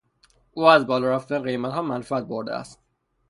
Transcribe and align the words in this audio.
او 0.51 0.63
از 0.63 0.87
بالارفتن 0.87 1.39
قیمتها 1.39 1.81
منفعت 1.81 2.23
برده 2.23 2.53
است. 2.55 2.79